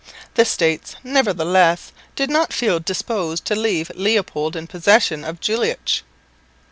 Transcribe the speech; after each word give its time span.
The 0.33 0.45
States 0.45 0.95
nevertheless 1.03 1.91
did 2.15 2.31
not 2.31 2.51
feel 2.51 2.79
disposed 2.79 3.45
to 3.45 3.55
leave 3.55 3.91
Leopold 3.93 4.55
in 4.55 4.65
possession 4.65 5.23
of 5.23 5.39
Jülich. 5.39 6.01